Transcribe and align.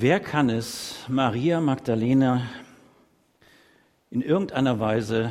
Wer 0.00 0.20
kann 0.20 0.48
es 0.48 0.94
Maria 1.08 1.60
Magdalena 1.60 2.42
in 4.12 4.22
irgendeiner 4.22 4.78
Weise 4.78 5.30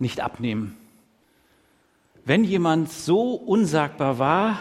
nicht 0.00 0.18
abnehmen? 0.18 0.76
Wenn 2.24 2.42
jemand 2.42 2.90
so 2.90 3.34
unsagbar 3.34 4.18
war 4.18 4.58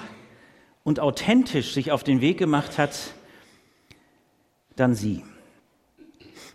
und 0.83 0.99
authentisch 0.99 1.73
sich 1.73 1.91
auf 1.91 2.03
den 2.03 2.21
Weg 2.21 2.37
gemacht 2.37 2.77
hat, 2.77 3.15
dann 4.75 4.93
sie. 4.93 5.23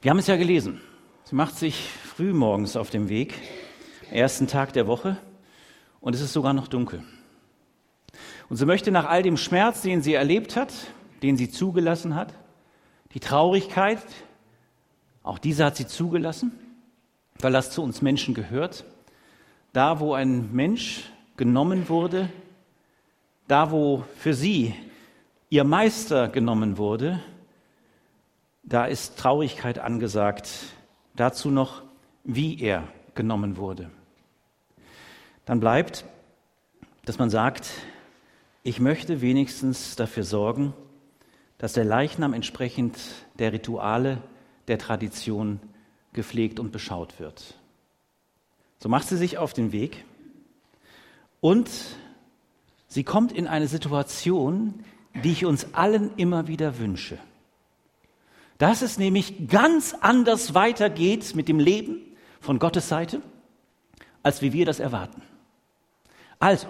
Wir 0.01 0.13
haben 0.13 0.21
es 0.21 0.29
ja 0.29 0.37
gelesen. 0.37 0.81
Sie 1.25 1.35
macht 1.35 1.57
sich 1.57 1.89
früh 2.05 2.33
morgens 2.33 2.77
auf 2.77 2.89
den 2.89 3.09
Weg, 3.09 3.35
ersten 4.13 4.47
Tag 4.47 4.75
der 4.75 4.87
Woche, 4.87 5.17
und 6.01 6.15
es 6.15 6.21
ist 6.21 6.33
sogar 6.33 6.53
noch 6.53 6.69
dunkel. 6.69 7.03
Und 8.49 8.59
sie 8.59 8.67
möchte 8.67 8.93
nach 8.93 9.07
all 9.07 9.25
dem 9.25 9.39
Schmerz, 9.39 9.83
den 9.83 10.03
sie 10.03 10.15
erlebt 10.15 10.55
hat, 10.55 10.73
den 11.21 11.37
sie 11.37 11.51
zugelassen 11.51 12.15
hat, 12.15 12.33
die 13.15 13.21
Traurigkeit, 13.21 14.03
auch 15.23 15.39
diese 15.39 15.65
hat 15.65 15.77
sie 15.77 15.87
zugelassen, 15.87 16.53
weil 17.39 17.53
das 17.53 17.71
zu 17.71 17.83
uns 17.83 18.03
Menschen 18.03 18.35
gehört, 18.35 18.85
da 19.73 20.01
wo 20.01 20.15
ein 20.15 20.53
Mensch 20.53 21.05
genommen 21.37 21.89
wurde, 21.89 22.29
da 23.49 23.71
wo 23.71 24.05
für 24.17 24.35
sie 24.35 24.75
ihr 25.49 25.65
Meister 25.65 26.29
genommen 26.29 26.77
wurde, 26.77 27.21
da 28.65 28.87
ist 28.87 29.19
Traurigkeit 29.19 29.79
angesagt, 29.79 30.49
dazu 31.15 31.51
noch, 31.51 31.83
wie 32.25 32.61
er 32.61 32.89
genommen 33.15 33.57
wurde. 33.57 33.91
Dann 35.45 35.61
bleibt, 35.61 36.05
dass 37.05 37.19
man 37.19 37.31
sagt, 37.31 37.71
ich 38.63 38.81
möchte 38.81 39.21
wenigstens 39.21 39.95
dafür 39.95 40.25
sorgen, 40.25 40.73
dass 41.65 41.73
der 41.73 41.87
Leichnam 41.87 42.35
entsprechend 42.35 42.99
der 43.39 43.55
Rituale, 43.55 44.21
der 44.69 44.77
Tradition 44.79 45.61
gepflegt 46.13 46.61
und 46.61 46.73
beschaut 46.73 47.19
wird. 47.19 47.55
So 48.81 48.91
macht 48.91 49.09
sie 49.09 49.17
sich 49.17 49.39
auf 49.39 49.55
den 49.55 49.73
Weg 49.73 50.05
und 51.41 51.71
sie 52.87 53.03
kommt 53.03 53.33
in 53.33 53.47
eine 53.47 53.67
Situation, 53.67 54.85
die 55.23 55.33
ich 55.33 55.47
uns 55.47 55.73
allen 55.73 56.15
immer 56.19 56.49
wieder 56.49 56.79
wünsche. 56.79 57.17
Dass 58.59 58.83
es 58.83 58.99
nämlich 58.99 59.49
ganz 59.49 59.97
anders 59.99 60.53
weitergeht 60.53 61.35
mit 61.35 61.49
dem 61.49 61.59
Leben 61.59 61.97
von 62.43 62.59
Gottes 62.59 62.91
Seite, 62.91 63.23
als 64.23 64.43
wie 64.43 64.53
wir 64.53 64.67
das 64.67 64.81
erwarten. 64.81 65.23
Also, 66.39 66.67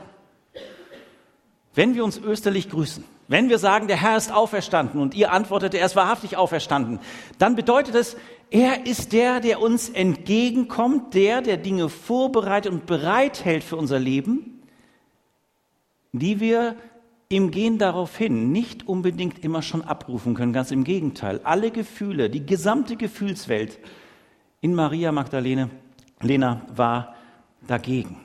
wenn 1.74 1.96
wir 1.96 2.04
uns 2.04 2.16
österlich 2.16 2.70
grüßen, 2.70 3.02
wenn 3.28 3.48
wir 3.48 3.58
sagen, 3.58 3.88
der 3.88 4.00
Herr 4.00 4.16
ist 4.16 4.32
auferstanden 4.32 5.00
und 5.00 5.14
ihr 5.14 5.32
antwortet, 5.32 5.74
er 5.74 5.86
ist 5.86 5.96
wahrhaftig 5.96 6.36
auferstanden, 6.36 6.98
dann 7.38 7.56
bedeutet 7.56 7.94
es, 7.94 8.16
er 8.50 8.86
ist 8.86 9.12
der, 9.12 9.40
der 9.40 9.60
uns 9.60 9.88
entgegenkommt, 9.88 11.14
der, 11.14 11.40
der 11.40 11.56
Dinge 11.56 11.88
vorbereitet 11.88 12.72
und 12.72 12.86
bereithält 12.86 13.64
für 13.64 13.76
unser 13.76 13.98
Leben, 13.98 14.62
die 16.12 16.40
wir 16.40 16.76
im 17.28 17.50
Gehen 17.50 17.78
darauf 17.78 18.16
hin 18.16 18.52
nicht 18.52 18.86
unbedingt 18.86 19.42
immer 19.42 19.62
schon 19.62 19.82
abrufen 19.82 20.34
können. 20.34 20.52
Ganz 20.52 20.70
im 20.70 20.84
Gegenteil. 20.84 21.40
Alle 21.42 21.70
Gefühle, 21.70 22.30
die 22.30 22.46
gesamte 22.46 22.96
Gefühlswelt 22.96 23.78
in 24.60 24.74
Maria 24.74 25.10
Magdalene 25.10 25.70
Lena 26.20 26.62
war 26.74 27.16
dagegen. 27.66 28.23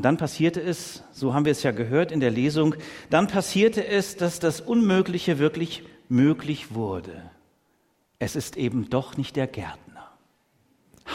Und 0.00 0.04
dann 0.04 0.16
passierte 0.16 0.62
es, 0.62 1.02
so 1.12 1.34
haben 1.34 1.44
wir 1.44 1.52
es 1.52 1.62
ja 1.62 1.72
gehört 1.72 2.10
in 2.10 2.20
der 2.20 2.30
Lesung, 2.30 2.74
dann 3.10 3.26
passierte 3.26 3.86
es, 3.86 4.16
dass 4.16 4.40
das 4.40 4.62
Unmögliche 4.62 5.38
wirklich 5.38 5.82
möglich 6.08 6.74
wurde. 6.74 7.30
Es 8.18 8.34
ist 8.34 8.56
eben 8.56 8.88
doch 8.88 9.18
nicht 9.18 9.36
der 9.36 9.46
Gärtner. 9.46 10.08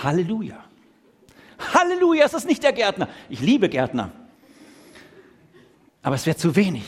Halleluja. 0.04 0.64
Halleluja, 1.74 2.26
es 2.26 2.36
ist 2.36 2.46
nicht 2.46 2.62
der 2.62 2.74
Gärtner. 2.74 3.10
Ich 3.28 3.42
liebe 3.42 3.70
Gärtner. 3.70 4.12
Aber 6.04 6.14
es 6.14 6.28
wäre 6.28 6.38
zu 6.38 6.56
wenig. 6.56 6.86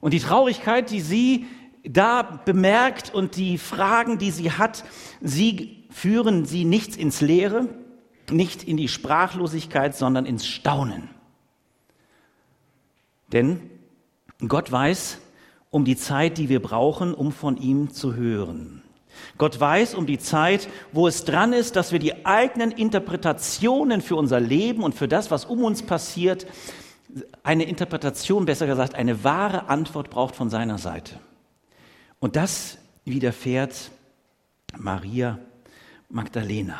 Und 0.00 0.14
die 0.14 0.20
Traurigkeit, 0.20 0.90
die 0.90 1.02
sie 1.02 1.44
da 1.82 2.22
bemerkt 2.22 3.12
und 3.12 3.36
die 3.36 3.58
Fragen, 3.58 4.16
die 4.16 4.30
sie 4.30 4.50
hat, 4.50 4.82
sie 5.20 5.84
führen 5.90 6.46
sie 6.46 6.64
nichts 6.64 6.96
ins 6.96 7.20
Leere, 7.20 7.68
nicht 8.30 8.62
in 8.62 8.76
die 8.76 8.88
Sprachlosigkeit, 8.88 9.96
sondern 9.96 10.26
ins 10.26 10.46
Staunen. 10.46 11.10
Denn 13.32 13.60
Gott 14.46 14.70
weiß 14.70 15.18
um 15.70 15.84
die 15.84 15.96
Zeit, 15.96 16.38
die 16.38 16.48
wir 16.48 16.62
brauchen, 16.62 17.14
um 17.14 17.32
von 17.32 17.56
ihm 17.56 17.90
zu 17.90 18.14
hören. 18.14 18.82
Gott 19.38 19.58
weiß 19.58 19.94
um 19.94 20.06
die 20.06 20.18
Zeit, 20.18 20.68
wo 20.92 21.08
es 21.08 21.24
dran 21.24 21.52
ist, 21.52 21.76
dass 21.76 21.92
wir 21.92 21.98
die 21.98 22.26
eigenen 22.26 22.70
Interpretationen 22.70 24.00
für 24.00 24.16
unser 24.16 24.40
Leben 24.40 24.82
und 24.82 24.94
für 24.94 25.08
das, 25.08 25.30
was 25.30 25.44
um 25.44 25.64
uns 25.64 25.82
passiert, 25.82 26.46
eine 27.42 27.64
Interpretation, 27.64 28.44
besser 28.44 28.66
gesagt, 28.66 28.94
eine 28.94 29.24
wahre 29.24 29.68
Antwort 29.68 30.10
braucht 30.10 30.34
von 30.34 30.50
seiner 30.50 30.78
Seite. 30.78 31.18
Und 32.18 32.36
das 32.36 32.78
widerfährt 33.04 33.90
Maria 34.76 35.38
Magdalena. 36.08 36.78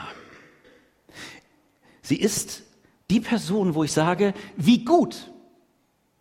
Sie 2.04 2.16
ist 2.16 2.62
die 3.10 3.20
Person, 3.20 3.74
wo 3.74 3.82
ich 3.82 3.92
sage, 3.92 4.34
wie 4.56 4.84
gut, 4.84 5.32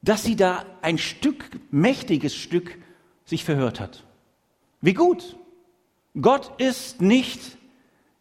dass 0.02 0.24
sie 0.24 0.38
da 0.38 0.66
ein 0.82 0.98
Stück, 0.98 1.50
mächtiges 1.72 2.34
Stück 2.34 2.78
sich 3.26 3.44
verhört 3.44 3.82
hat. 3.82 4.06
Wie 4.82 4.94
gut. 4.94 5.38
Gott 6.20 6.60
ist 6.60 7.02
nicht 7.02 7.42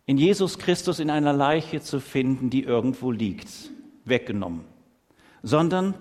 in 0.07 0.19
Jesus 0.19 0.59
Christus 0.59 0.99
in 0.99 1.09
einer 1.09 1.33
Leiche 1.33 1.81
zu 1.81 2.01
finden, 2.01 2.51
die 2.51 2.65
irgendwo 2.65 3.13
liegt, 3.13 3.49
weggenommen, 4.05 4.65
sondern 5.45 5.95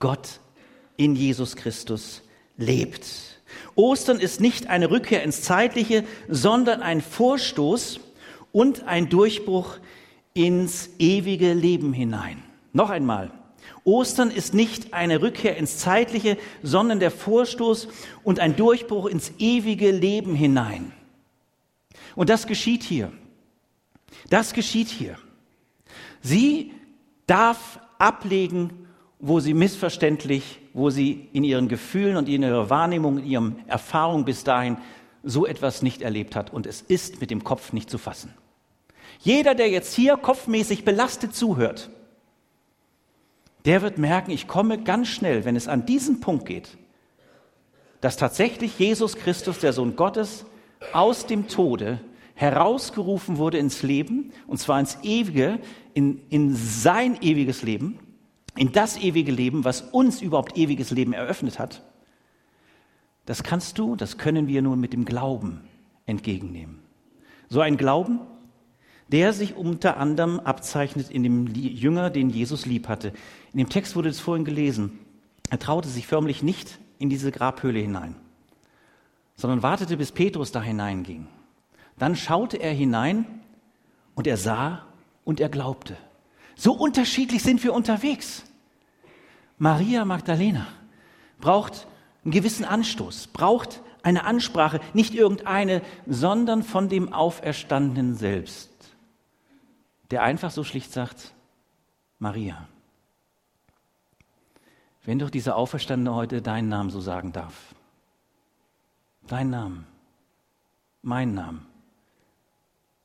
Gott 0.00 0.40
in 0.96 1.14
Jesus 1.14 1.54
Christus 1.54 2.22
lebt. 2.56 3.06
Ostern 3.76 4.18
ist 4.18 4.40
nicht 4.40 4.66
eine 4.66 4.90
Rückkehr 4.90 5.22
ins 5.22 5.42
Zeitliche, 5.42 6.04
sondern 6.28 6.82
ein 6.82 7.00
Vorstoß 7.00 8.00
und 8.50 8.84
ein 8.84 9.08
Durchbruch 9.08 9.78
ins 10.34 10.90
ewige 10.98 11.52
Leben 11.52 11.92
hinein. 11.92 12.42
Noch 12.72 12.90
einmal. 12.90 13.30
Ostern 13.84 14.30
ist 14.30 14.54
nicht 14.54 14.94
eine 14.94 15.22
Rückkehr 15.22 15.56
ins 15.56 15.78
Zeitliche, 15.78 16.38
sondern 16.62 17.00
der 17.00 17.10
Vorstoß 17.10 17.88
und 18.22 18.38
ein 18.38 18.56
Durchbruch 18.56 19.06
ins 19.06 19.32
ewige 19.38 19.90
Leben 19.90 20.34
hinein. 20.34 20.92
Und 22.14 22.28
das 22.28 22.46
geschieht 22.46 22.82
hier. 22.82 23.12
Das 24.30 24.52
geschieht 24.52 24.88
hier. 24.88 25.18
Sie 26.20 26.72
darf 27.26 27.80
ablegen, 27.98 28.86
wo 29.18 29.40
sie 29.40 29.54
missverständlich, 29.54 30.60
wo 30.72 30.90
sie 30.90 31.28
in 31.32 31.44
ihren 31.44 31.68
Gefühlen 31.68 32.16
und 32.16 32.28
in 32.28 32.42
ihrer 32.42 32.70
Wahrnehmung, 32.70 33.18
in 33.18 33.26
ihren 33.26 33.68
Erfahrungen 33.68 34.24
bis 34.24 34.44
dahin 34.44 34.76
so 35.22 35.46
etwas 35.46 35.82
nicht 35.82 36.02
erlebt 36.02 36.34
hat. 36.36 36.52
Und 36.52 36.66
es 36.66 36.82
ist 36.82 37.20
mit 37.20 37.30
dem 37.30 37.44
Kopf 37.44 37.72
nicht 37.72 37.90
zu 37.90 37.98
fassen. 37.98 38.34
Jeder, 39.22 39.54
der 39.54 39.70
jetzt 39.70 39.94
hier 39.94 40.16
kopfmäßig 40.16 40.84
belastet 40.84 41.32
zuhört, 41.32 41.90
der 43.64 43.80
wird 43.80 43.96
merken, 43.96 44.32
ich 44.32 44.48
komme 44.48 44.82
ganz 44.82 45.06
schnell, 45.08 45.44
wenn 45.44 45.54
es 45.54 45.68
an 45.68 45.86
diesen 45.86 46.20
Punkt 46.20 46.44
geht, 46.46 46.76
dass 48.00 48.16
tatsächlich 48.16 48.76
Jesus 48.80 49.14
Christus, 49.14 49.60
der 49.60 49.72
Sohn 49.72 49.94
Gottes, 49.94 50.44
aus 50.92 51.26
dem 51.26 51.46
Tode 51.46 52.00
herausgerufen 52.34 53.38
wurde 53.38 53.58
ins 53.58 53.84
Leben, 53.84 54.32
und 54.48 54.58
zwar 54.58 54.80
ins 54.80 54.98
ewige, 55.04 55.60
in, 55.94 56.20
in 56.28 56.56
sein 56.56 57.16
ewiges 57.22 57.62
Leben, 57.62 58.00
in 58.56 58.72
das 58.72 58.96
ewige 58.96 59.30
Leben, 59.30 59.64
was 59.64 59.82
uns 59.82 60.20
überhaupt 60.20 60.58
ewiges 60.58 60.90
Leben 60.90 61.12
eröffnet 61.12 61.60
hat. 61.60 61.84
Das 63.24 63.44
kannst 63.44 63.78
du, 63.78 63.94
das 63.94 64.18
können 64.18 64.48
wir 64.48 64.62
nur 64.62 64.74
mit 64.74 64.92
dem 64.92 65.04
Glauben 65.04 65.60
entgegennehmen. 66.06 66.80
So 67.48 67.60
ein 67.60 67.76
Glauben, 67.76 68.18
der 69.08 69.32
sich 69.32 69.56
unter 69.56 69.96
anderem 69.96 70.40
abzeichnet 70.40 71.10
in 71.10 71.22
dem 71.22 71.46
Jünger, 71.46 72.10
den 72.10 72.30
Jesus 72.30 72.66
lieb 72.66 72.88
hatte. 72.88 73.12
In 73.52 73.58
dem 73.58 73.68
Text 73.68 73.96
wurde 73.96 74.08
es 74.08 74.20
vorhin 74.20 74.44
gelesen. 74.44 74.98
Er 75.50 75.58
traute 75.58 75.88
sich 75.88 76.06
förmlich 76.06 76.42
nicht 76.42 76.78
in 76.98 77.10
diese 77.10 77.30
Grabhöhle 77.30 77.80
hinein, 77.80 78.16
sondern 79.34 79.62
wartete, 79.62 79.96
bis 79.96 80.12
Petrus 80.12 80.52
da 80.52 80.62
hineinging. 80.62 81.26
Dann 81.98 82.16
schaute 82.16 82.56
er 82.56 82.72
hinein 82.72 83.26
und 84.14 84.26
er 84.26 84.36
sah 84.36 84.86
und 85.24 85.40
er 85.40 85.48
glaubte. 85.48 85.96
So 86.54 86.72
unterschiedlich 86.72 87.42
sind 87.42 87.62
wir 87.64 87.74
unterwegs. 87.74 88.44
Maria 89.58 90.04
Magdalena 90.04 90.66
braucht 91.40 91.86
einen 92.24 92.32
gewissen 92.32 92.64
Anstoß, 92.64 93.28
braucht 93.28 93.82
eine 94.02 94.24
Ansprache, 94.24 94.80
nicht 94.94 95.14
irgendeine, 95.14 95.82
sondern 96.06 96.62
von 96.62 96.88
dem 96.88 97.12
Auferstandenen 97.12 98.14
selbst 98.14 98.71
der 100.12 100.22
einfach 100.22 100.50
so 100.50 100.62
schlicht 100.62 100.92
sagt, 100.92 101.32
Maria, 102.18 102.68
wenn 105.04 105.18
doch 105.18 105.30
dieser 105.30 105.56
Auferstandene 105.56 106.14
heute 106.14 106.42
deinen 106.42 106.68
Namen 106.68 106.90
so 106.90 107.00
sagen 107.00 107.32
darf, 107.32 107.74
deinen 109.26 109.48
Namen, 109.48 109.86
meinen 111.00 111.32
Namen, 111.32 111.66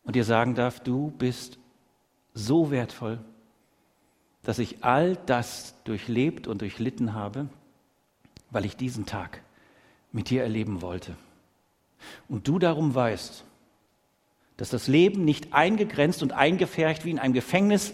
und 0.03 0.17
dir 0.17 0.25
sagen 0.25 0.53
darf, 0.53 0.81
du 0.81 1.11
bist 1.11 1.57
so 2.33 2.71
wertvoll, 2.71 3.19
dass 4.43 4.59
ich 4.59 4.83
all 4.83 5.15
das 5.15 5.81
durchlebt 5.85 6.45
und 6.45 6.59
durchlitten 6.59 7.13
habe, 7.13 7.47
weil 8.51 8.65
ich 8.65 8.75
diesen 8.75 9.05
Tag 9.05 9.41
mit 10.11 10.29
dir 10.29 10.43
erleben 10.43 10.81
wollte. 10.81 11.15
Und 12.27 12.49
du 12.49 12.59
darum 12.59 12.93
weißt, 12.93 13.45
dass 14.57 14.69
das 14.69 14.87
Leben 14.87 15.23
nicht 15.23 15.53
eingegrenzt 15.53 16.21
und 16.23 16.33
eingefärcht 16.33 17.05
wie 17.05 17.11
in 17.11 17.19
einem 17.19 17.33
Gefängnis 17.33 17.93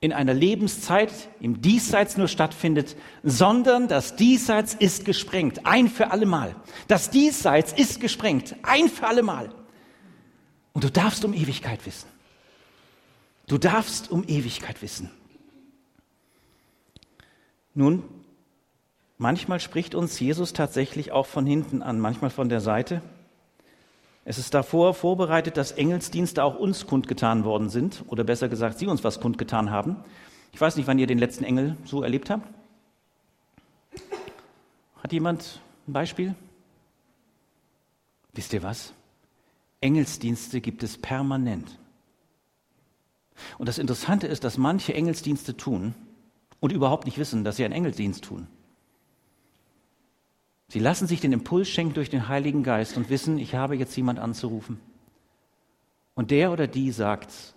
in 0.00 0.12
einer 0.12 0.34
Lebenszeit 0.34 1.10
im 1.40 1.62
Diesseits 1.62 2.16
nur 2.16 2.28
stattfindet, 2.28 2.96
sondern 3.22 3.88
das 3.88 4.14
Diesseits 4.14 4.74
ist 4.74 5.04
gesprengt, 5.04 5.64
ein 5.64 5.88
für 5.88 6.10
allemal. 6.10 6.54
Das 6.86 7.10
Diesseits 7.10 7.72
ist 7.72 8.00
gesprengt, 8.00 8.54
ein 8.62 8.88
für 8.88 9.06
allemal. 9.06 9.50
Und 10.74 10.84
du 10.84 10.90
darfst 10.90 11.24
um 11.24 11.32
Ewigkeit 11.32 11.84
wissen. 11.86 12.08
Du 13.46 13.58
darfst 13.58 14.10
um 14.10 14.24
Ewigkeit 14.28 14.82
wissen. 14.82 15.10
Nun, 17.72 18.02
manchmal 19.16 19.60
spricht 19.60 19.94
uns 19.94 20.20
Jesus 20.20 20.52
tatsächlich 20.52 21.12
auch 21.12 21.26
von 21.26 21.46
hinten 21.46 21.82
an, 21.82 22.00
manchmal 22.00 22.30
von 22.30 22.48
der 22.48 22.60
Seite. 22.60 23.00
Es 24.28 24.38
ist 24.38 24.54
davor 24.54 24.92
vorbereitet, 24.92 25.56
dass 25.56 25.70
Engelsdienste 25.70 26.42
auch 26.42 26.58
uns 26.58 26.88
kundgetan 26.88 27.44
worden 27.44 27.68
sind, 27.68 28.04
oder 28.08 28.24
besser 28.24 28.48
gesagt, 28.48 28.76
sie 28.76 28.88
uns 28.88 29.04
was 29.04 29.20
kundgetan 29.20 29.70
haben. 29.70 29.98
Ich 30.52 30.60
weiß 30.60 30.74
nicht, 30.74 30.88
wann 30.88 30.98
ihr 30.98 31.06
den 31.06 31.20
letzten 31.20 31.44
Engel 31.44 31.76
so 31.84 32.02
erlebt 32.02 32.28
habt. 32.28 32.52
Hat 35.00 35.12
jemand 35.12 35.60
ein 35.86 35.92
Beispiel? 35.92 36.34
Wisst 38.32 38.52
ihr 38.52 38.64
was? 38.64 38.92
Engelsdienste 39.80 40.60
gibt 40.60 40.82
es 40.82 40.98
permanent. 40.98 41.78
Und 43.58 43.68
das 43.68 43.78
Interessante 43.78 44.26
ist, 44.26 44.42
dass 44.42 44.58
manche 44.58 44.92
Engelsdienste 44.92 45.56
tun 45.56 45.94
und 46.58 46.72
überhaupt 46.72 47.04
nicht 47.04 47.18
wissen, 47.18 47.44
dass 47.44 47.56
sie 47.56 47.64
einen 47.64 47.74
Engelsdienst 47.74 48.24
tun. 48.24 48.48
Sie 50.68 50.80
lassen 50.80 51.06
sich 51.06 51.20
den 51.20 51.32
Impuls 51.32 51.68
schenken 51.68 51.94
durch 51.94 52.10
den 52.10 52.28
Heiligen 52.28 52.62
Geist 52.62 52.96
und 52.96 53.08
wissen, 53.08 53.38
ich 53.38 53.54
habe 53.54 53.76
jetzt 53.76 53.96
jemand 53.96 54.18
anzurufen. 54.18 54.80
Und 56.14 56.30
der 56.30 56.50
oder 56.50 56.66
die 56.66 56.90
sagt, 56.90 57.54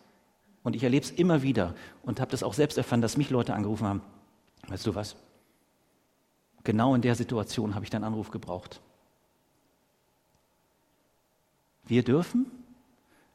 und 0.63 0.75
ich 0.75 0.83
erlebe 0.83 1.05
es 1.05 1.11
immer 1.11 1.41
wieder 1.41 1.73
und 2.03 2.19
habe 2.19 2.31
das 2.31 2.43
auch 2.43 2.53
selbst 2.53 2.77
erfahren, 2.77 3.01
dass 3.01 3.17
mich 3.17 3.29
Leute 3.29 3.53
angerufen 3.53 3.87
haben, 3.87 4.01
weißt 4.67 4.85
du 4.85 4.93
was? 4.93 5.15
Genau 6.63 6.93
in 6.93 7.01
der 7.01 7.15
Situation 7.15 7.73
habe 7.73 7.85
ich 7.85 7.89
deinen 7.89 8.03
Anruf 8.03 8.29
gebraucht. 8.31 8.81
Wir 11.87 12.03
dürfen, 12.03 12.51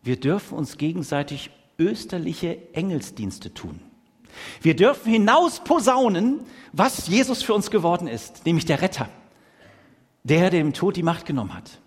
wir 0.02 0.20
dürfen 0.20 0.56
uns 0.56 0.76
gegenseitig 0.76 1.50
österliche 1.78 2.72
Engelsdienste 2.74 3.52
tun. 3.52 3.80
Wir 4.60 4.76
dürfen 4.76 5.10
hinaus 5.10 5.64
posaunen, 5.64 6.42
was 6.72 7.08
Jesus 7.08 7.42
für 7.42 7.54
uns 7.54 7.70
geworden 7.70 8.06
ist, 8.06 8.46
nämlich 8.46 8.66
der 8.66 8.82
Retter 8.82 9.08
der 10.24 10.50
dem 10.50 10.72
Tod 10.72 10.96
die 10.96 11.02
Macht 11.02 11.26
genommen 11.26 11.54
hat. 11.54 11.80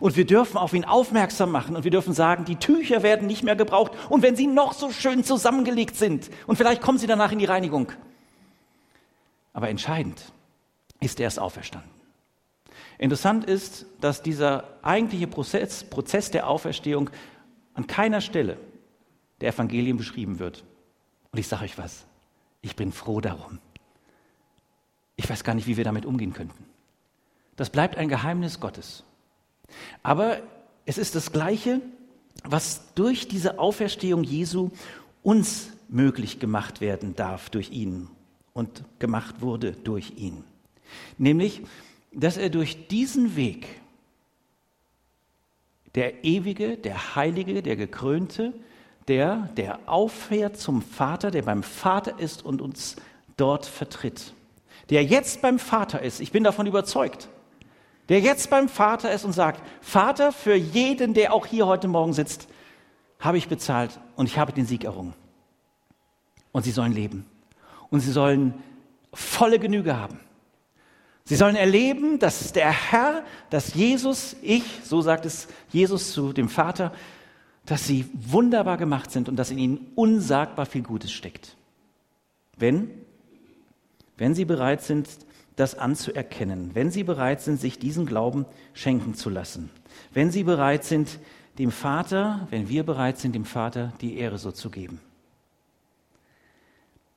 Und 0.00 0.16
wir 0.16 0.26
dürfen 0.26 0.58
auf 0.58 0.74
ihn 0.74 0.84
aufmerksam 0.84 1.52
machen 1.52 1.76
und 1.76 1.84
wir 1.84 1.92
dürfen 1.92 2.12
sagen, 2.12 2.44
die 2.44 2.56
Tücher 2.56 3.04
werden 3.04 3.28
nicht 3.28 3.44
mehr 3.44 3.54
gebraucht 3.54 3.92
und 4.10 4.22
wenn 4.22 4.34
sie 4.36 4.48
noch 4.48 4.72
so 4.72 4.90
schön 4.90 5.22
zusammengelegt 5.22 5.94
sind 5.94 6.30
und 6.48 6.56
vielleicht 6.56 6.82
kommen 6.82 6.98
sie 6.98 7.06
danach 7.06 7.30
in 7.30 7.38
die 7.38 7.44
Reinigung. 7.44 7.92
Aber 9.52 9.68
entscheidend 9.68 10.32
ist, 11.00 11.20
er 11.20 11.28
ist 11.28 11.38
auferstanden. 11.38 11.90
Interessant 12.98 13.44
ist, 13.44 13.86
dass 14.00 14.22
dieser 14.22 14.64
eigentliche 14.82 15.28
Prozess, 15.28 15.84
Prozess 15.84 16.32
der 16.32 16.48
Auferstehung 16.48 17.10
an 17.74 17.86
keiner 17.86 18.20
Stelle 18.20 18.58
der 19.40 19.54
Evangelien 19.54 19.96
beschrieben 19.96 20.40
wird. 20.40 20.64
Und 21.30 21.38
ich 21.38 21.46
sage 21.46 21.64
euch 21.64 21.78
was, 21.78 22.06
ich 22.60 22.74
bin 22.74 22.90
froh 22.90 23.20
darum. 23.20 23.60
Ich 25.14 25.30
weiß 25.30 25.44
gar 25.44 25.54
nicht, 25.54 25.68
wie 25.68 25.76
wir 25.76 25.84
damit 25.84 26.06
umgehen 26.06 26.32
könnten. 26.32 26.67
Das 27.58 27.70
bleibt 27.70 27.98
ein 27.98 28.08
Geheimnis 28.08 28.60
Gottes. 28.60 29.02
Aber 30.04 30.38
es 30.86 30.96
ist 30.96 31.16
das 31.16 31.32
Gleiche, 31.32 31.80
was 32.44 32.94
durch 32.94 33.26
diese 33.26 33.58
Auferstehung 33.58 34.22
Jesu 34.22 34.70
uns 35.24 35.70
möglich 35.88 36.38
gemacht 36.38 36.80
werden 36.80 37.16
darf 37.16 37.50
durch 37.50 37.70
ihn 37.70 38.08
und 38.52 38.84
gemacht 39.00 39.40
wurde 39.40 39.72
durch 39.72 40.12
ihn. 40.16 40.44
Nämlich, 41.18 41.62
dass 42.12 42.36
er 42.36 42.48
durch 42.48 42.86
diesen 42.86 43.34
Weg, 43.34 43.66
der 45.96 46.22
ewige, 46.24 46.76
der 46.76 47.16
heilige, 47.16 47.60
der 47.60 47.74
gekrönte, 47.74 48.54
der, 49.08 49.48
der 49.56 49.80
auffährt 49.86 50.58
zum 50.58 50.80
Vater, 50.80 51.32
der 51.32 51.42
beim 51.42 51.64
Vater 51.64 52.20
ist 52.20 52.44
und 52.44 52.62
uns 52.62 52.94
dort 53.36 53.66
vertritt, 53.66 54.32
der 54.90 55.02
jetzt 55.02 55.42
beim 55.42 55.58
Vater 55.58 56.00
ist, 56.02 56.20
ich 56.20 56.30
bin 56.30 56.44
davon 56.44 56.68
überzeugt, 56.68 57.28
der 58.08 58.20
jetzt 58.20 58.50
beim 58.50 58.68
Vater 58.68 59.12
ist 59.12 59.24
und 59.24 59.32
sagt, 59.32 59.62
Vater, 59.80 60.32
für 60.32 60.54
jeden, 60.54 61.14
der 61.14 61.32
auch 61.32 61.46
hier 61.46 61.66
heute 61.66 61.88
Morgen 61.88 62.12
sitzt, 62.12 62.48
habe 63.18 63.38
ich 63.38 63.48
bezahlt 63.48 64.00
und 64.16 64.26
ich 64.26 64.38
habe 64.38 64.52
den 64.52 64.66
Sieg 64.66 64.84
errungen. 64.84 65.14
Und 66.52 66.64
sie 66.64 66.70
sollen 66.70 66.92
leben. 66.92 67.26
Und 67.90 68.00
sie 68.00 68.12
sollen 68.12 68.54
volle 69.12 69.58
Genüge 69.58 69.96
haben. 69.96 70.20
Sie 71.24 71.36
sollen 71.36 71.56
erleben, 71.56 72.18
dass 72.18 72.52
der 72.52 72.70
Herr, 72.70 73.22
dass 73.50 73.74
Jesus, 73.74 74.36
ich, 74.40 74.64
so 74.82 75.02
sagt 75.02 75.26
es 75.26 75.48
Jesus 75.68 76.12
zu 76.12 76.32
dem 76.32 76.48
Vater, 76.48 76.92
dass 77.66 77.86
sie 77.86 78.06
wunderbar 78.14 78.78
gemacht 78.78 79.10
sind 79.10 79.28
und 79.28 79.36
dass 79.36 79.50
in 79.50 79.58
ihnen 79.58 79.92
unsagbar 79.94 80.64
viel 80.64 80.82
Gutes 80.82 81.12
steckt. 81.12 81.54
Wenn, 82.56 82.90
wenn 84.16 84.34
sie 84.34 84.46
bereit 84.46 84.82
sind, 84.82 85.06
das 85.58 85.76
anzuerkennen, 85.76 86.70
wenn 86.74 86.90
sie 86.90 87.02
bereit 87.02 87.40
sind, 87.40 87.60
sich 87.60 87.78
diesen 87.78 88.06
Glauben 88.06 88.46
schenken 88.74 89.14
zu 89.14 89.28
lassen, 89.28 89.70
wenn 90.12 90.30
sie 90.30 90.44
bereit 90.44 90.84
sind, 90.84 91.18
dem 91.58 91.72
Vater, 91.72 92.46
wenn 92.50 92.68
wir 92.68 92.84
bereit 92.84 93.18
sind, 93.18 93.34
dem 93.34 93.44
Vater 93.44 93.92
die 94.00 94.18
Ehre 94.18 94.38
so 94.38 94.52
zu 94.52 94.70
geben. 94.70 95.00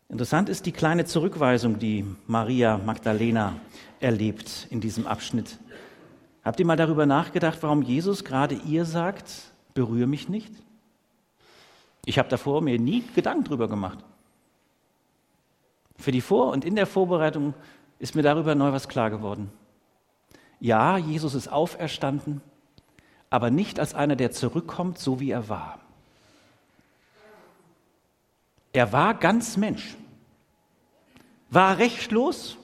Interessant 0.10 0.50
ist 0.50 0.66
die 0.66 0.72
kleine 0.72 1.06
Zurückweisung, 1.06 1.78
die 1.78 2.04
Maria 2.28 2.78
Magdalena 2.80 3.56
erlebt 4.00 4.68
in 4.72 4.82
diesem 4.82 5.06
Abschnitt. 5.06 5.58
Habt 6.44 6.60
ihr 6.60 6.66
mal 6.66 6.76
darüber 6.76 7.06
nachgedacht, 7.06 7.60
warum 7.62 7.84
Jesus 7.84 8.26
gerade 8.26 8.56
ihr 8.56 8.86
sagt, 8.86 9.32
berühre 9.76 10.08
mich 10.08 10.28
nicht? 10.28 10.52
Ich 12.06 12.18
habe 12.18 12.28
davor 12.28 12.62
mir 12.62 12.80
nie 12.80 13.04
Gedanken 13.14 13.44
drüber 13.44 13.68
gemacht. 13.68 14.00
Für 15.98 16.12
die 16.12 16.22
Vor- 16.22 16.52
und 16.52 16.66
in 16.66 16.76
der 16.76 16.88
Vorbereitung 16.88 17.54
ist 18.02 18.16
mir 18.16 18.24
darüber 18.24 18.56
neu 18.56 18.72
was 18.72 18.88
klar 18.88 19.12
geworden. 19.12 19.52
Ja, 20.60 20.98
Jesus 20.98 21.36
ist 21.36 21.48
auferstanden, 21.48 22.42
aber 23.30 23.52
nicht 23.52 23.80
als 23.80 23.94
einer, 23.94 24.16
der 24.16 24.32
zurückkommt, 24.32 24.98
so 24.98 25.20
wie 25.20 25.30
er 25.30 25.50
war. 25.50 25.80
Er 28.74 28.92
war 28.92 29.14
ganz 29.14 29.56
Mensch, 29.56 29.96
war 31.52 31.78
rechtlos 31.78 32.58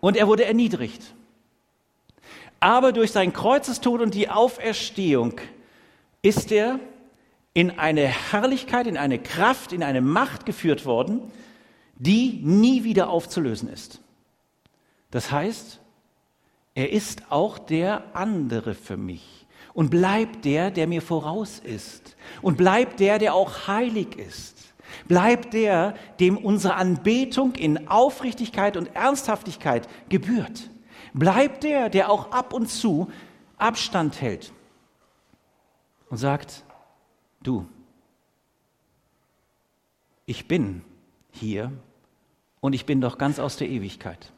und 0.00 0.16
er 0.16 0.28
wurde 0.28 0.44
erniedrigt. 0.44 1.14
Aber 2.60 2.92
durch 2.92 3.10
sein 3.10 3.32
Kreuzestod 3.32 4.00
und 4.00 4.14
die 4.14 4.28
Auferstehung 4.28 5.40
ist 6.22 6.52
er 6.52 6.78
in 7.54 7.76
eine 7.76 8.06
Herrlichkeit, 8.06 8.86
in 8.86 8.98
eine 8.98 9.18
Kraft, 9.18 9.72
in 9.72 9.82
eine 9.82 10.00
Macht 10.00 10.46
geführt 10.46 10.86
worden, 10.86 11.32
die 11.96 12.40
nie 12.44 12.84
wieder 12.84 13.10
aufzulösen 13.10 13.68
ist. 13.68 14.00
Das 15.10 15.30
heißt, 15.30 15.80
er 16.74 16.92
ist 16.92 17.30
auch 17.30 17.58
der 17.58 18.14
andere 18.14 18.74
für 18.74 18.96
mich 18.96 19.46
und 19.74 19.90
bleibt 19.90 20.44
der, 20.44 20.70
der 20.70 20.86
mir 20.86 21.02
voraus 21.02 21.58
ist 21.58 22.16
und 22.42 22.56
bleibt 22.56 23.00
der, 23.00 23.18
der 23.18 23.34
auch 23.34 23.66
heilig 23.66 24.16
ist. 24.16 24.74
Bleibt 25.06 25.54
der, 25.54 25.94
dem 26.18 26.36
unsere 26.36 26.74
Anbetung 26.74 27.54
in 27.54 27.88
Aufrichtigkeit 27.88 28.76
und 28.76 28.94
Ernsthaftigkeit 28.94 29.88
gebührt. 30.08 30.70
Bleibt 31.12 31.64
der, 31.64 31.90
der 31.90 32.10
auch 32.10 32.30
ab 32.30 32.52
und 32.52 32.68
zu 32.68 33.10
Abstand 33.56 34.20
hält 34.20 34.52
und 36.10 36.16
sagt, 36.16 36.64
du, 37.42 37.66
ich 40.26 40.48
bin 40.48 40.82
hier 41.32 41.72
und 42.60 42.72
ich 42.72 42.86
bin 42.86 43.00
doch 43.00 43.18
ganz 43.18 43.38
aus 43.38 43.56
der 43.56 43.68
Ewigkeit. 43.68 44.32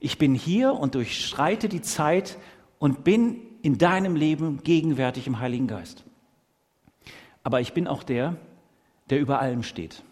Ich 0.00 0.18
bin 0.18 0.34
hier 0.34 0.74
und 0.74 0.94
durchschreite 0.94 1.68
die 1.68 1.82
Zeit 1.82 2.38
und 2.78 3.04
bin 3.04 3.40
in 3.62 3.78
deinem 3.78 4.14
Leben 4.14 4.62
gegenwärtig 4.62 5.26
im 5.26 5.40
Heiligen 5.40 5.66
Geist. 5.66 6.04
Aber 7.42 7.60
ich 7.60 7.72
bin 7.72 7.88
auch 7.88 8.02
der, 8.02 8.36
der 9.10 9.20
über 9.20 9.40
allem 9.40 9.62
steht. 9.62 10.02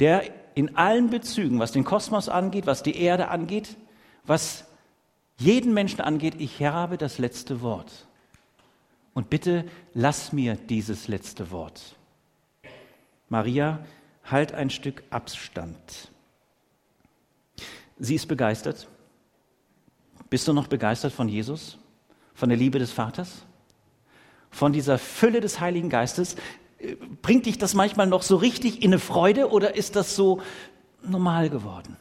Der 0.00 0.22
in 0.54 0.76
allen 0.76 1.10
Bezügen, 1.10 1.58
was 1.58 1.72
den 1.72 1.84
Kosmos 1.84 2.28
angeht, 2.28 2.66
was 2.66 2.82
die 2.82 2.96
Erde 2.96 3.28
angeht, 3.28 3.76
was 4.24 4.64
jeden 5.36 5.72
Menschen 5.74 6.00
angeht, 6.00 6.34
ich 6.38 6.62
habe 6.62 6.98
das 6.98 7.18
letzte 7.18 7.60
Wort. 7.60 8.06
Und 9.14 9.30
bitte 9.30 9.64
lass 9.94 10.32
mir 10.32 10.56
dieses 10.56 11.08
letzte 11.08 11.50
Wort. 11.50 11.96
Maria, 13.28 13.80
halt 14.24 14.52
ein 14.52 14.70
Stück 14.70 15.02
Abstand. 15.10 16.10
Sie 17.98 18.14
ist 18.14 18.26
begeistert. 18.26 18.88
Bist 20.30 20.46
du 20.46 20.52
noch 20.52 20.66
begeistert 20.66 21.12
von 21.12 21.28
Jesus? 21.28 21.78
Von 22.34 22.48
der 22.48 22.58
Liebe 22.58 22.78
des 22.78 22.92
Vaters? 22.92 23.44
Von 24.50 24.72
dieser 24.72 24.98
Fülle 24.98 25.40
des 25.40 25.60
Heiligen 25.60 25.88
Geistes? 25.88 26.36
Bringt 27.22 27.46
dich 27.46 27.58
das 27.58 27.74
manchmal 27.74 28.06
noch 28.06 28.22
so 28.22 28.36
richtig 28.36 28.82
in 28.82 28.92
eine 28.92 29.00
Freude 29.00 29.50
oder 29.50 29.74
ist 29.74 29.96
das 29.96 30.14
so 30.14 30.40
normal 31.02 31.50
geworden? 31.50 31.96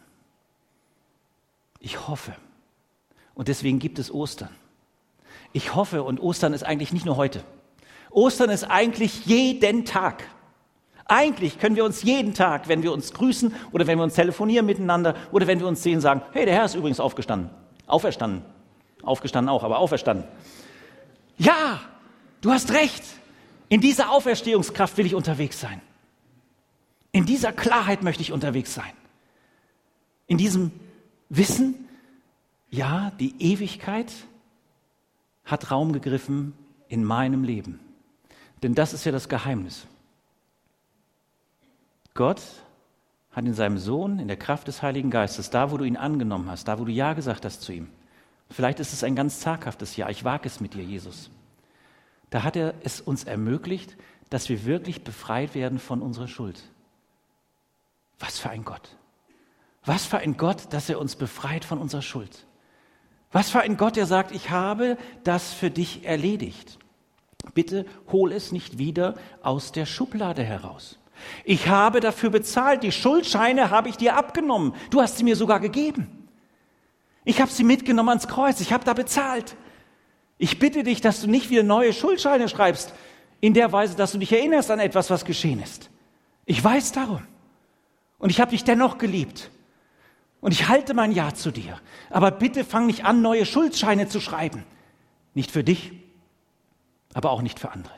Ich 1.79 2.07
hoffe. 2.07 2.35
Und 3.33 3.47
deswegen 3.47 3.79
gibt 3.79 3.99
es 3.99 4.11
Ostern. 4.11 4.49
Ich 5.53 5.73
hoffe, 5.75 6.03
und 6.03 6.19
Ostern 6.19 6.53
ist 6.53 6.63
eigentlich 6.63 6.91
nicht 6.91 7.05
nur 7.05 7.17
heute. 7.17 7.43
Ostern 8.11 8.49
ist 8.49 8.63
eigentlich 8.63 9.25
jeden 9.25 9.85
Tag. 9.85 10.23
Eigentlich 11.07 11.57
können 11.59 11.75
wir 11.75 11.85
uns 11.85 12.03
jeden 12.03 12.33
Tag, 12.33 12.67
wenn 12.67 12.83
wir 12.83 12.91
uns 12.91 13.13
grüßen 13.13 13.53
oder 13.71 13.87
wenn 13.87 13.97
wir 13.97 14.03
uns 14.03 14.15
telefonieren 14.15 14.65
miteinander 14.65 15.15
oder 15.31 15.47
wenn 15.47 15.59
wir 15.59 15.67
uns 15.67 15.81
sehen, 15.81 16.01
sagen, 16.01 16.21
hey, 16.33 16.45
der 16.45 16.55
Herr 16.55 16.65
ist 16.65 16.75
übrigens 16.75 16.99
aufgestanden. 16.99 17.49
Auferstanden. 17.85 18.43
Aufgestanden 19.03 19.49
auch, 19.49 19.63
aber 19.63 19.79
auferstanden. 19.79 20.25
Ja, 21.37 21.79
du 22.41 22.51
hast 22.51 22.71
recht. 22.71 23.03
In 23.69 23.79
dieser 23.79 24.11
Auferstehungskraft 24.11 24.97
will 24.97 25.05
ich 25.05 25.15
unterwegs 25.15 25.59
sein. 25.59 25.81
In 27.11 27.25
dieser 27.25 27.53
Klarheit 27.53 28.03
möchte 28.03 28.21
ich 28.21 28.31
unterwegs 28.31 28.73
sein. 28.73 28.91
In 30.27 30.37
diesem 30.37 30.71
Wissen, 31.29 31.87
ja, 32.69 33.11
die 33.19 33.33
Ewigkeit 33.39 34.11
hat 35.45 35.71
Raum 35.71 35.93
gegriffen 35.93 36.53
in 36.89 37.03
meinem 37.03 37.43
Leben. 37.43 37.79
Denn 38.61 38.75
das 38.75 38.93
ist 38.93 39.05
ja 39.05 39.11
das 39.11 39.29
Geheimnis. 39.29 39.87
Gott 42.17 42.41
hat 43.31 43.45
in 43.45 43.53
seinem 43.53 43.77
Sohn, 43.77 44.19
in 44.19 44.27
der 44.27 44.35
Kraft 44.35 44.67
des 44.67 44.81
Heiligen 44.81 45.11
Geistes, 45.11 45.49
da 45.51 45.71
wo 45.71 45.77
du 45.77 45.85
ihn 45.85 45.95
angenommen 45.95 46.49
hast, 46.49 46.67
da 46.67 46.79
wo 46.79 46.83
du 46.83 46.91
Ja 46.91 47.13
gesagt 47.13 47.45
hast 47.45 47.61
zu 47.61 47.71
ihm, 47.71 47.87
vielleicht 48.49 48.81
ist 48.81 48.91
es 48.91 49.03
ein 49.03 49.15
ganz 49.15 49.39
zaghaftes 49.39 49.95
Ja, 49.95 50.09
ich 50.09 50.25
wage 50.25 50.47
es 50.47 50.59
mit 50.59 50.73
dir, 50.73 50.83
Jesus, 50.83 51.29
da 52.29 52.43
hat 52.43 52.55
er 52.55 52.73
es 52.83 52.99
uns 52.99 53.23
ermöglicht, 53.23 53.95
dass 54.29 54.49
wir 54.49 54.65
wirklich 54.65 55.03
befreit 55.03 55.55
werden 55.55 55.79
von 55.79 56.01
unserer 56.01 56.27
Schuld. 56.27 56.61
Was 58.19 58.39
für 58.39 58.49
ein 58.49 58.65
Gott. 58.65 58.97
Was 59.85 60.05
für 60.05 60.17
ein 60.17 60.35
Gott, 60.35 60.73
dass 60.73 60.89
er 60.89 60.99
uns 60.99 61.15
befreit 61.15 61.63
von 61.63 61.77
unserer 61.77 62.01
Schuld. 62.01 62.45
Was 63.31 63.49
für 63.49 63.61
ein 63.61 63.77
Gott, 63.77 63.95
der 63.95 64.07
sagt, 64.07 64.31
ich 64.31 64.49
habe 64.49 64.97
das 65.23 65.53
für 65.53 65.69
dich 65.69 66.03
erledigt. 66.05 66.79
Bitte 67.53 67.85
hol 68.11 68.31
es 68.31 68.51
nicht 68.51 68.77
wieder 68.77 69.13
aus 69.43 69.71
der 69.71 69.85
Schublade 69.85 70.43
heraus. 70.43 70.97
Ich 71.43 71.67
habe 71.67 71.99
dafür 71.99 72.29
bezahlt, 72.29 72.83
die 72.83 72.91
Schuldscheine 72.91 73.69
habe 73.69 73.89
ich 73.89 73.97
dir 73.97 74.15
abgenommen. 74.15 74.73
Du 74.89 75.01
hast 75.01 75.17
sie 75.17 75.23
mir 75.23 75.35
sogar 75.35 75.59
gegeben. 75.59 76.27
Ich 77.23 77.41
habe 77.41 77.51
sie 77.51 77.63
mitgenommen 77.63 78.09
ans 78.09 78.27
Kreuz, 78.27 78.61
ich 78.61 78.71
habe 78.71 78.85
da 78.85 78.93
bezahlt. 78.93 79.55
Ich 80.37 80.59
bitte 80.59 80.83
dich, 80.83 81.01
dass 81.01 81.21
du 81.21 81.27
nicht 81.27 81.49
wieder 81.49 81.63
neue 81.63 81.93
Schuldscheine 81.93 82.47
schreibst, 82.47 82.93
in 83.41 83.53
der 83.53 83.71
Weise, 83.71 83.95
dass 83.95 84.13
du 84.13 84.17
dich 84.17 84.31
erinnerst 84.31 84.71
an 84.71 84.79
etwas, 84.79 85.09
was 85.09 85.25
geschehen 85.25 85.61
ist. 85.61 85.89
Ich 86.45 86.63
weiß 86.63 86.91
darum. 86.93 87.21
Und 88.17 88.29
ich 88.29 88.39
habe 88.39 88.51
dich 88.51 88.63
dennoch 88.63 88.97
geliebt. 88.97 89.51
Und 90.39 90.51
ich 90.51 90.67
halte 90.67 90.93
mein 90.93 91.11
Ja 91.11 91.33
zu 91.33 91.51
dir. 91.51 91.79
Aber 92.09 92.31
bitte 92.31 92.63
fang 92.63 92.87
nicht 92.87 93.05
an, 93.05 93.21
neue 93.21 93.45
Schuldscheine 93.45 94.07
zu 94.07 94.19
schreiben. 94.19 94.63
Nicht 95.33 95.51
für 95.51 95.63
dich, 95.63 95.91
aber 97.13 97.31
auch 97.31 97.41
nicht 97.41 97.59
für 97.59 97.71
andere. 97.71 97.93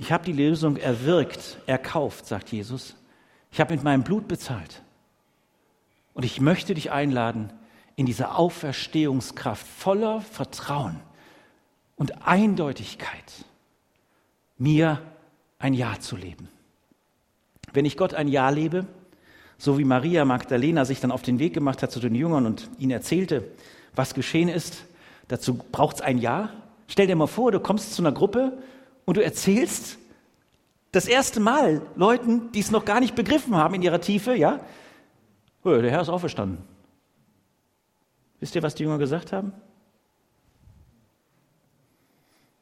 Ich 0.00 0.10
habe 0.12 0.24
die 0.24 0.32
Lösung 0.32 0.78
erwirkt, 0.78 1.58
erkauft, 1.66 2.24
sagt 2.24 2.50
Jesus. 2.50 2.96
Ich 3.52 3.60
habe 3.60 3.74
mit 3.74 3.84
meinem 3.84 4.02
Blut 4.02 4.28
bezahlt. 4.28 4.80
Und 6.14 6.24
ich 6.24 6.40
möchte 6.40 6.72
dich 6.72 6.90
einladen, 6.90 7.52
in 7.96 8.06
dieser 8.06 8.38
Auferstehungskraft 8.38 9.66
voller 9.66 10.22
Vertrauen 10.22 10.98
und 11.96 12.26
Eindeutigkeit 12.26 13.44
mir 14.56 15.02
ein 15.58 15.74
Ja 15.74 16.00
zu 16.00 16.16
leben. 16.16 16.48
Wenn 17.74 17.84
ich 17.84 17.98
Gott 17.98 18.14
ein 18.14 18.28
Ja 18.28 18.48
lebe, 18.48 18.86
so 19.58 19.76
wie 19.76 19.84
Maria 19.84 20.24
Magdalena 20.24 20.86
sich 20.86 21.00
dann 21.00 21.10
auf 21.10 21.20
den 21.20 21.38
Weg 21.38 21.52
gemacht 21.52 21.82
hat 21.82 21.92
zu 21.92 22.00
den 22.00 22.14
Jüngern 22.14 22.46
und 22.46 22.70
ihnen 22.78 22.92
erzählte, 22.92 23.50
was 23.94 24.14
geschehen 24.14 24.48
ist, 24.48 24.82
dazu 25.28 25.56
braucht 25.56 25.96
es 25.96 26.00
ein 26.00 26.16
Ja. 26.16 26.48
Stell 26.86 27.06
dir 27.06 27.16
mal 27.16 27.26
vor, 27.26 27.52
du 27.52 27.60
kommst 27.60 27.92
zu 27.92 28.00
einer 28.00 28.12
Gruppe 28.12 28.62
und 29.10 29.16
du 29.16 29.24
erzählst 29.24 29.98
das 30.92 31.06
erste 31.06 31.40
Mal 31.40 31.82
Leuten, 31.96 32.52
die 32.52 32.60
es 32.60 32.70
noch 32.70 32.84
gar 32.84 33.00
nicht 33.00 33.16
begriffen 33.16 33.56
haben 33.56 33.74
in 33.74 33.82
ihrer 33.82 34.00
Tiefe, 34.00 34.36
ja, 34.36 34.60
oh, 35.64 35.70
der 35.70 35.90
Herr 35.90 36.02
ist 36.02 36.08
auferstanden. 36.08 36.58
Wisst 38.38 38.54
ihr, 38.54 38.62
was 38.62 38.76
die 38.76 38.84
Jünger 38.84 38.98
gesagt 38.98 39.32
haben? 39.32 39.52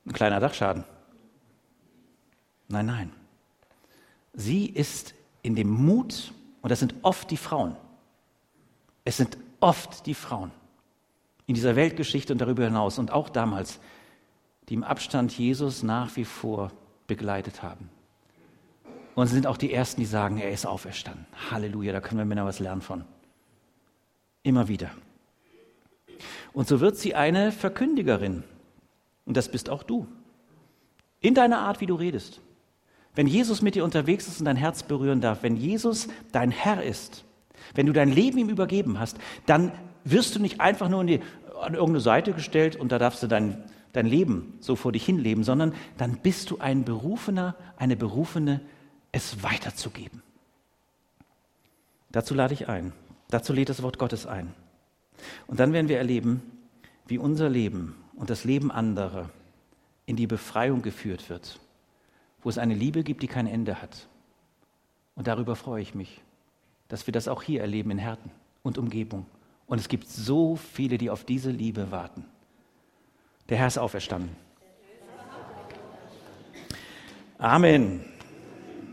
Ein 0.06 0.14
kleiner 0.14 0.40
Dachschaden. 0.40 0.84
Nein, 2.68 2.86
nein. 2.86 3.12
Sie 4.32 4.70
ist 4.70 5.12
in 5.42 5.54
dem 5.54 5.68
Mut, 5.68 6.32
und 6.62 6.70
das 6.70 6.80
sind 6.80 6.94
oft 7.02 7.30
die 7.30 7.36
Frauen. 7.36 7.76
Es 9.04 9.18
sind 9.18 9.36
oft 9.60 10.06
die 10.06 10.14
Frauen 10.14 10.50
in 11.44 11.54
dieser 11.54 11.76
Weltgeschichte 11.76 12.32
und 12.32 12.38
darüber 12.38 12.64
hinaus 12.64 12.98
und 12.98 13.12
auch 13.12 13.28
damals, 13.28 13.80
die 14.68 14.75
im 14.75 14.84
Abstand 14.84 15.37
Jesus 15.37 15.82
nach 15.82 16.16
wie 16.16 16.25
vor 16.25 16.70
begleitet 17.06 17.62
haben. 17.62 17.88
Und 19.14 19.26
sind 19.26 19.46
auch 19.46 19.56
die 19.56 19.72
Ersten, 19.72 20.00
die 20.00 20.06
sagen, 20.06 20.38
er 20.38 20.50
ist 20.50 20.66
auferstanden. 20.66 21.26
Halleluja, 21.50 21.92
da 21.92 22.00
können 22.00 22.18
wir 22.18 22.25
Männer 22.25 22.44
was 22.44 22.60
lernen 22.60 22.82
von. 22.82 23.04
Immer 24.42 24.68
wieder. 24.68 24.90
Und 26.52 26.68
so 26.68 26.80
wird 26.80 26.96
sie 26.96 27.14
eine 27.14 27.50
Verkündigerin. 27.50 28.44
Und 29.25 29.37
das 29.37 29.50
bist 29.50 29.70
auch 29.70 29.82
du. 29.82 30.06
In 31.20 31.34
deiner 31.34 31.58
Art, 31.60 31.80
wie 31.80 31.87
du 31.87 31.94
redest. 31.94 32.40
Wenn 33.14 33.26
Jesus 33.26 33.62
mit 33.62 33.75
dir 33.75 33.84
unterwegs 33.84 34.28
ist 34.28 34.38
und 34.38 34.44
dein 34.44 34.56
Herz 34.56 34.84
berühren 34.84 35.20
darf, 35.20 35.42
wenn 35.42 35.56
Jesus 35.56 36.08
dein 36.30 36.52
Herr 36.52 36.82
ist, 36.82 37.25
wenn 37.75 37.87
du 37.87 37.92
dein 37.92 38.10
Leben 38.12 38.38
ihm 38.38 38.48
übergeben 38.48 39.00
hast, 39.00 39.18
dann 39.46 39.72
wirst 40.04 40.37
du 40.37 40.40
nicht 40.40 40.60
einfach 40.60 40.88
nur 40.88 41.04
die, 41.04 41.20
an 41.60 41.75
irgendeine 41.75 42.00
Seite 42.00 42.32
gestellt 42.32 42.76
und 42.76 42.92
da 42.92 42.98
darfst 42.98 43.22
du 43.22 43.26
dein, 43.26 43.64
dein 43.92 44.07
Leben 44.07 44.54
so 44.61 44.76
vor 44.76 44.92
dich 44.92 45.04
hinleben, 45.04 45.45
sondern 45.45 45.75
dann 45.97 46.18
bist 46.18 46.50
du 46.50 46.59
ein 46.59 46.85
Berufener, 46.85 47.54
eine 47.76 47.97
Berufene, 47.97 48.61
es 49.12 49.42
weiterzugeben. 49.42 50.23
Dazu 52.11 52.35
lade 52.35 52.54
ich 52.54 52.68
ein. 52.68 52.92
Dazu 53.28 53.52
lädt 53.52 53.68
das 53.68 53.83
Wort 53.83 53.99
Gottes 53.99 54.26
ein. 54.26 54.54
Und 55.47 55.61
dann 55.61 55.73
werden 55.73 55.88
wir 55.88 55.99
erleben, 55.99 56.42
wie 57.07 57.18
unser 57.18 57.49
Leben 57.49 57.95
und 58.16 58.30
das 58.30 58.45
Leben 58.45 58.71
anderer 58.71 59.30
in 60.07 60.16
die 60.16 60.26
Befreiung 60.26 60.83
geführt 60.83 61.28
wird, 61.28 61.61
wo 62.42 62.49
es 62.49 62.59
eine 62.59 62.75
Liebe 62.75 63.02
gibt, 63.02 63.23
die 63.23 63.28
kein 63.28 63.47
Ende 63.47 63.83
hat. 63.83 64.09
Und 65.14 65.26
darüber 65.26 65.57
freue 65.57 65.83
ich 65.83 65.95
mich, 65.95 66.21
dass 66.88 67.07
wir 67.07 67.12
das 67.12 67.28
auch 67.28 67.42
hier 67.42 67.61
erleben 67.61 67.90
in 67.90 67.99
Herten 67.99 68.30
und 68.62 68.78
Umgebung. 68.78 69.26
Und 69.66 69.78
es 69.78 69.88
gibt 69.88 70.09
so 70.09 70.57
viele, 70.57 70.97
die 70.97 71.11
auf 71.11 71.25
diese 71.25 71.50
Liebe 71.50 71.90
warten. 71.90 72.25
Der 73.48 73.58
Herr 73.58 73.66
ist 73.66 73.78
auferstanden. 73.78 74.36
Amen. 77.38 78.04